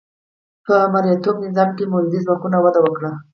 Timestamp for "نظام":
1.45-1.69